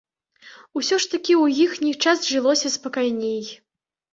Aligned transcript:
Усё 0.79 0.95
ж 1.03 1.11
такі 1.11 1.33
ў 1.41 1.45
іхні 1.67 1.93
час 2.07 2.25
жылося 2.33 2.73
спакайней! 2.77 3.41